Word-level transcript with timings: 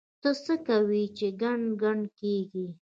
ته 0.21 0.29
څه 0.43 0.53
کوې 0.67 1.03
چې 1.17 1.27
ګڼ 1.41 1.59
ګڼ 1.81 1.99
کېږې؟! 2.17 2.67